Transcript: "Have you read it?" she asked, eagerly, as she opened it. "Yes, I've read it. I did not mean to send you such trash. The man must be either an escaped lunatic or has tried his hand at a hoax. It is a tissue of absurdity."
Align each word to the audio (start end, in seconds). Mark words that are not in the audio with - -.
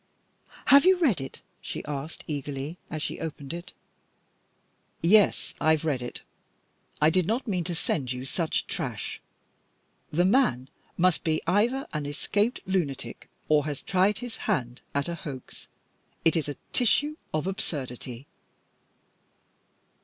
"Have 0.65 0.83
you 0.83 0.97
read 0.97 1.21
it?" 1.21 1.41
she 1.61 1.85
asked, 1.85 2.23
eagerly, 2.25 2.79
as 2.89 3.03
she 3.03 3.19
opened 3.19 3.53
it. 3.53 3.71
"Yes, 5.03 5.53
I've 5.61 5.85
read 5.85 6.01
it. 6.01 6.23
I 6.99 7.11
did 7.11 7.27
not 7.27 7.47
mean 7.47 7.63
to 7.65 7.75
send 7.75 8.11
you 8.11 8.25
such 8.25 8.65
trash. 8.65 9.21
The 10.11 10.25
man 10.25 10.69
must 10.97 11.23
be 11.23 11.39
either 11.45 11.85
an 11.93 12.07
escaped 12.07 12.61
lunatic 12.65 13.29
or 13.47 13.65
has 13.65 13.83
tried 13.83 14.17
his 14.17 14.37
hand 14.49 14.81
at 14.95 15.07
a 15.07 15.13
hoax. 15.13 15.67
It 16.25 16.35
is 16.35 16.49
a 16.49 16.55
tissue 16.73 17.17
of 17.31 17.45
absurdity." 17.45 18.25